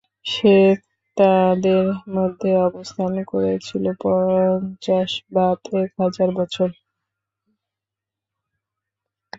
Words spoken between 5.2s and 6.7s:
বাদ এক হাজার বছর।